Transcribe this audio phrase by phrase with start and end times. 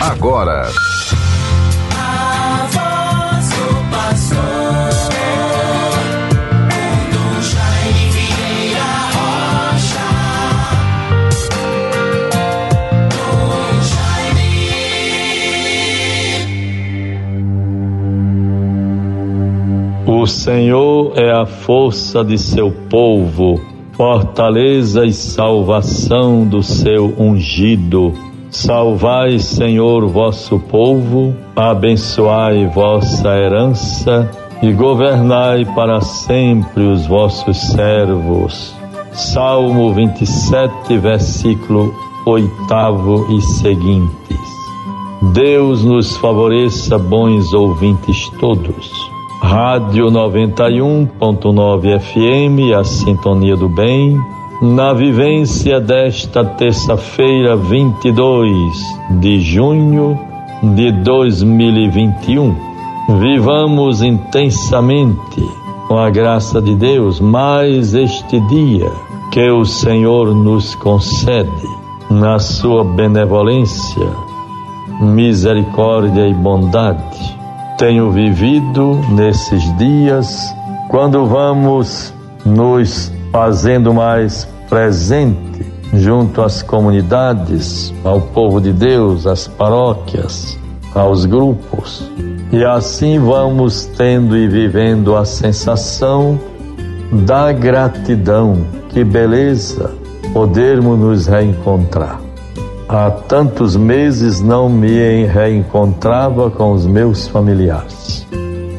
[0.00, 0.70] agora.
[20.06, 23.60] O Senhor é a força de seu povo,
[23.92, 28.29] fortaleza e salvação do seu ungido.
[28.50, 34.28] Salvai, Senhor, vosso povo, abençoai vossa herança
[34.60, 38.74] e governai para sempre os vossos servos.
[39.12, 41.94] Salmo 27, versículo
[42.26, 42.50] 8
[43.30, 44.10] e seguintes.
[45.32, 48.90] Deus nos favoreça, bons ouvintes todos.
[49.40, 54.20] Rádio 91.9 FM, a sintonia do bem
[54.60, 58.52] na vivência desta terça-feira, 22
[59.18, 60.18] de junho
[60.74, 62.54] de 2021.
[63.20, 65.42] Vivamos intensamente,
[65.88, 68.92] com a graça de Deus, mais este dia
[69.32, 71.68] que o Senhor nos concede,
[72.10, 74.08] na sua benevolência,
[75.00, 77.38] misericórdia e bondade.
[77.78, 80.54] Tenho vivido nesses dias
[80.88, 82.12] quando vamos
[82.44, 90.58] nos fazendo mais presente junto às comunidades, ao povo de Deus, às paróquias,
[90.94, 92.08] aos grupos.
[92.52, 96.38] E assim vamos tendo e vivendo a sensação
[97.26, 98.58] da gratidão.
[98.88, 99.92] Que beleza
[100.32, 102.20] podermos nos reencontrar.
[102.88, 108.26] Há tantos meses não me reencontrava com os meus familiares.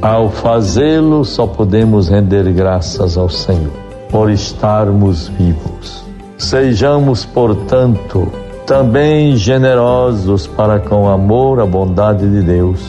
[0.00, 3.85] Ao fazê-lo, só podemos render graças ao Senhor
[4.16, 6.02] por estarmos vivos.
[6.38, 8.32] Sejamos, portanto,
[8.66, 12.80] também generosos para com o amor, a bondade de Deus.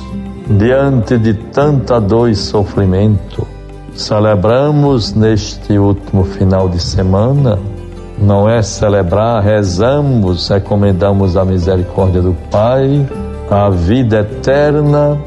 [0.50, 3.46] Diante de tanta dor e sofrimento,
[3.94, 7.60] celebramos neste último final de semana,
[8.18, 13.06] não é celebrar, rezamos, recomendamos a misericórdia do Pai,
[13.52, 15.18] a vida eterna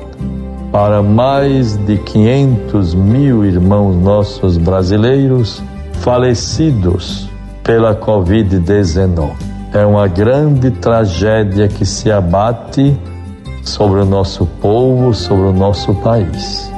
[0.73, 5.63] para mais de 500 mil irmãos nossos brasileiros
[6.01, 7.29] falecidos
[7.63, 9.33] pela Covid-19.
[9.73, 12.99] É uma grande tragédia que se abate
[13.63, 16.71] sobre o nosso povo, sobre o nosso país.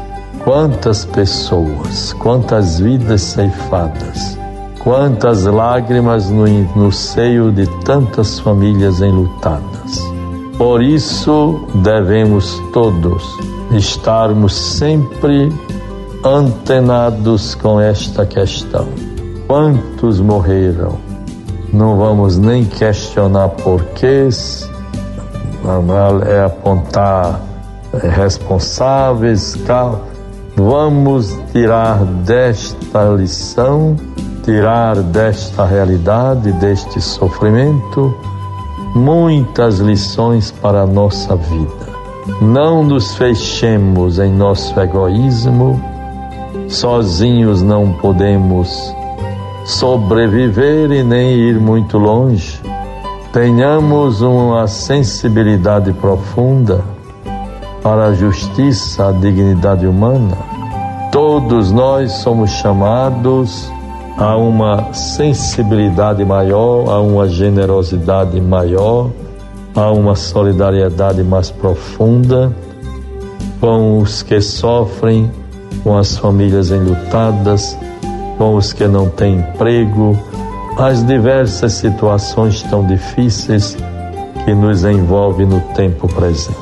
[0.45, 4.37] Quantas pessoas, quantas vidas ceifadas,
[4.81, 10.01] quantas lágrimas no, no seio de tantas famílias enlutadas.
[10.59, 13.25] Por isso devemos todos
[13.71, 15.51] estarmos sempre
[16.25, 19.12] antenados com esta questão
[19.53, 20.99] quantos morreram.
[21.75, 24.67] Não vamos nem questionar porquês,
[26.27, 27.39] é apontar
[27.93, 29.55] é, responsáveis,
[30.57, 33.95] vamos tirar desta lição,
[34.43, 38.17] tirar desta realidade, deste sofrimento,
[38.95, 41.93] muitas lições para a nossa vida.
[42.41, 45.79] Não nos fechemos em nosso egoísmo,
[46.71, 48.95] sozinhos não podemos
[49.65, 52.61] sobreviver e nem ir muito longe.
[53.33, 56.85] Tenhamos uma sensibilidade profunda
[57.83, 60.37] para a justiça, a dignidade humana.
[61.11, 63.71] Todos nós somos chamados
[64.19, 69.11] a uma sensibilidade maior, a uma generosidade maior,
[69.75, 72.55] a uma solidariedade mais profunda
[73.61, 75.31] com os que sofrem,
[75.83, 77.77] com as famílias enlutadas,
[78.43, 80.19] com os que não têm emprego,
[80.77, 83.77] as diversas situações tão difíceis
[84.45, 86.59] que nos envolvem no tempo presente.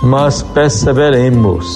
[0.00, 1.66] Mas perseveremos,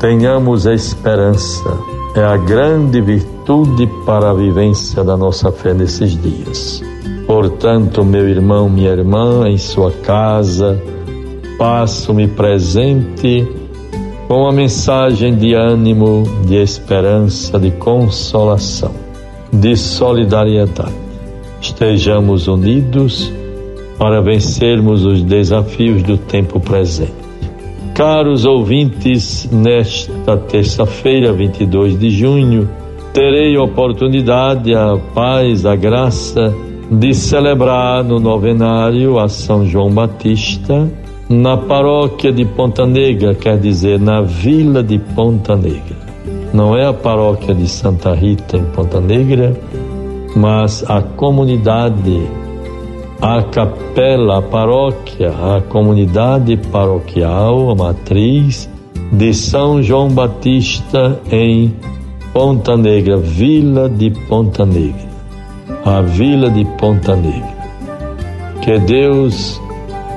[0.00, 1.68] tenhamos esperança,
[2.16, 6.82] é a grande virtude para a vivência da nossa fé nesses dias.
[7.26, 10.82] Portanto, meu irmão, minha irmã, em sua casa,
[11.58, 13.46] passo-me presente
[14.28, 18.92] com a mensagem de ânimo, de esperança, de consolação,
[19.60, 20.94] de solidariedade.
[21.60, 23.32] Estejamos unidos
[23.98, 27.12] para vencermos os desafios do tempo presente.
[27.94, 32.68] Caros ouvintes, nesta terça-feira, 22 de junho,
[33.12, 36.52] terei oportunidade, a paz, a graça
[36.90, 40.90] de celebrar no novenário a São João Batista
[41.28, 46.03] na paróquia de Ponta Negra, quer dizer, na vila de Ponta Negra.
[46.54, 49.60] Não é a paróquia de Santa Rita em Ponta Negra,
[50.36, 52.22] mas a comunidade
[53.20, 58.70] a capela, a paróquia, a comunidade paroquial, a matriz
[59.10, 61.74] de São João Batista em
[62.32, 65.08] Ponta Negra, Vila de Ponta Negra.
[65.84, 67.54] A Vila de Ponta Negra.
[68.62, 69.60] Que Deus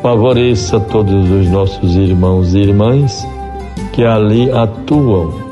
[0.03, 3.27] favoreça todos os nossos irmãos e irmãs
[3.93, 5.46] que ali atuam.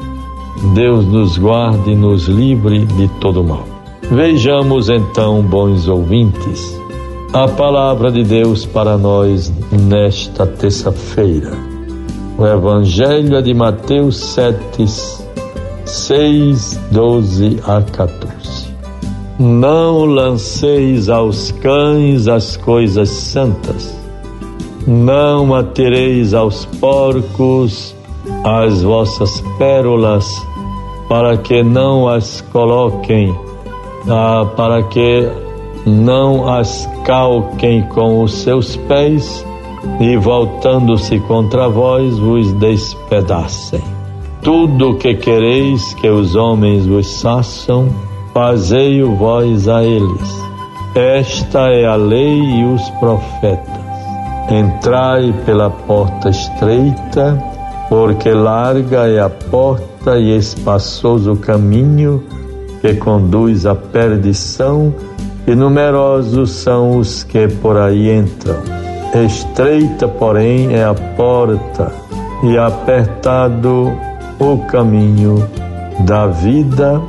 [0.73, 3.65] Deus nos guarde e nos livre de todo mal.
[4.09, 6.79] Vejamos então, bons ouvintes,
[7.33, 11.51] a palavra de Deus para nós nesta terça-feira.
[12.37, 14.85] O Evangelho é de Mateus 7,
[15.85, 18.73] 6, 12 a 14.
[19.39, 23.97] Não lanceis aos cães as coisas santas,
[24.87, 27.94] não atereis aos porcos
[28.43, 30.45] as vossas pérolas,
[31.07, 33.35] para que não as coloquem,
[34.09, 35.29] ah, para que
[35.85, 39.45] não as calquem com os seus pés
[39.99, 43.81] e voltando-se contra vós vos despedacem.
[44.41, 47.87] Tudo o que quereis que os homens vos façam,
[48.33, 50.45] fazei-o vós a eles.
[50.95, 53.85] Esta é a lei e os profetas.
[54.49, 57.43] Entrai pela porta estreita,
[57.89, 62.23] porque larga é a porta e espaçoso o caminho
[62.81, 64.93] que conduz à perdição
[65.47, 68.57] e numerosos são os que por aí entram.
[69.25, 71.91] Estreita, porém, é a porta
[72.43, 73.91] e apertado
[74.39, 75.47] o caminho
[76.01, 77.01] da vida,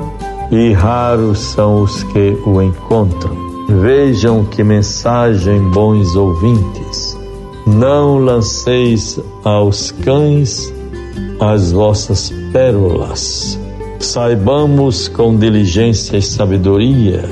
[0.50, 3.34] e raros são os que o encontram.
[3.68, 7.15] Vejam que mensagem, bons ouvintes.
[7.66, 10.72] Não lanceis aos cães
[11.40, 13.58] as vossas pérolas.
[13.98, 17.28] Saibamos com diligência e sabedoria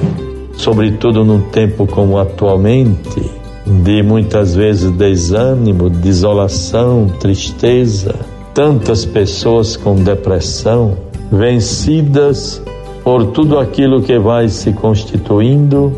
[0.56, 3.30] sobretudo num tempo como atualmente,
[3.66, 8.14] de muitas vezes desânimo, desolação, tristeza,
[8.52, 10.96] tantas pessoas com depressão,
[11.30, 12.62] vencidas
[13.02, 15.92] por tudo aquilo que vai se constituindo,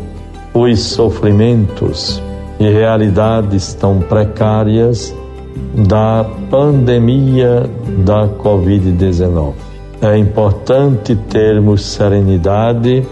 [0.53, 2.21] os sofrimentos
[2.59, 5.15] e realidades tão precárias
[5.87, 7.69] da pandemia
[8.05, 9.53] da Covid-19.
[10.01, 13.05] É importante termos serenidade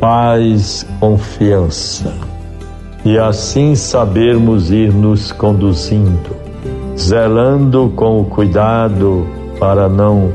[0.00, 2.12] paz, confiança.
[3.04, 6.36] E assim sabermos ir nos conduzindo,
[6.98, 9.26] zelando com o cuidado
[9.58, 10.32] para não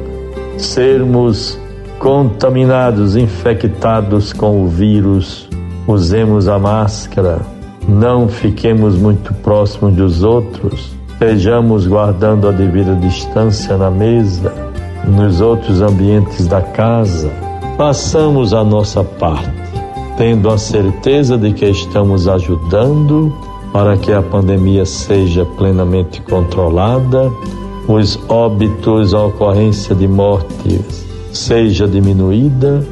[0.58, 1.60] sermos
[2.00, 5.50] contaminados, infectados com o vírus.
[5.88, 7.40] Usemos a máscara,
[7.88, 14.54] não fiquemos muito próximos dos outros, estejamos guardando a devida distância na mesa,
[15.06, 17.32] nos outros ambientes da casa.
[17.78, 19.52] Façamos a nossa parte,
[20.18, 23.34] tendo a certeza de que estamos ajudando
[23.74, 27.32] para que a pandemia seja plenamente controlada,
[27.88, 32.86] os óbitos, a ocorrência de mortes seja diminuída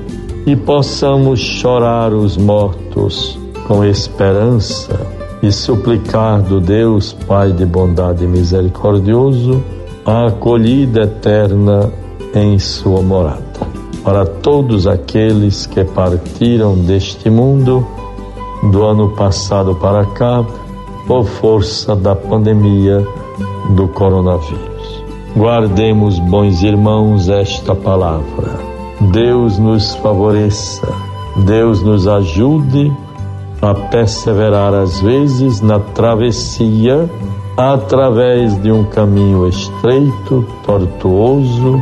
[0.46, 3.39] e possamos chorar os mortos
[3.70, 5.00] com esperança
[5.44, 9.64] e suplicar do Deus Pai de bondade e misericordioso
[10.04, 11.92] a acolhida eterna
[12.34, 13.44] em sua morada
[14.04, 17.86] para todos aqueles que partiram deste mundo
[18.72, 20.44] do ano passado para cá
[21.06, 23.06] por força da pandemia
[23.76, 25.04] do coronavírus.
[25.38, 28.60] Guardemos, bons irmãos, esta palavra.
[29.12, 30.88] Deus nos favoreça,
[31.46, 32.92] Deus nos ajude
[33.62, 37.10] a perseverar às vezes na travessia
[37.58, 41.82] através de um caminho estreito, tortuoso,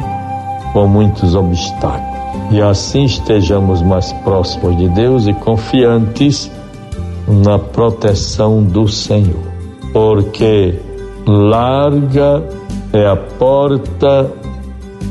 [0.73, 2.17] com muitos obstáculos
[2.51, 6.51] e assim estejamos mais próximos de Deus e confiantes
[7.27, 9.43] na proteção do Senhor.
[9.91, 10.79] Porque
[11.25, 12.43] larga
[12.93, 14.31] é a porta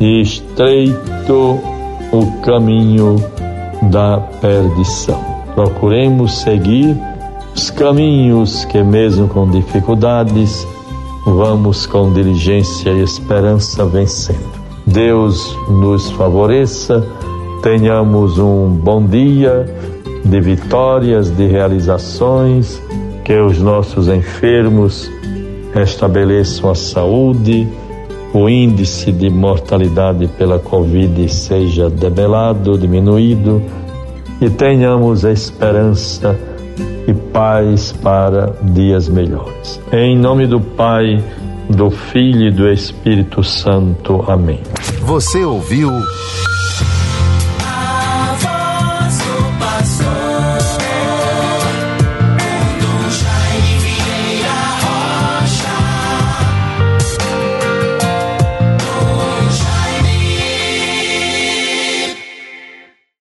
[0.00, 1.60] e estreito
[2.12, 3.16] o caminho
[3.90, 5.35] da perdição.
[5.56, 6.96] Procuremos seguir
[7.52, 10.64] os caminhos que, mesmo com dificuldades,
[11.24, 14.54] vamos com diligência e esperança vencendo.
[14.86, 17.04] Deus nos favoreça
[17.62, 19.66] tenhamos um bom dia
[20.24, 22.80] de vitórias, de realizações,
[23.24, 25.10] que os nossos enfermos
[25.74, 27.66] restabeleçam a saúde,
[28.32, 33.62] o índice de mortalidade pela Covid seja debelado, diminuído
[34.40, 36.38] e tenhamos esperança
[37.06, 39.80] e paz para dias melhores.
[39.92, 41.22] Em nome do Pai,
[41.70, 44.24] do Filho e do Espírito Santo.
[44.28, 44.60] Amém.
[45.02, 45.90] Você ouviu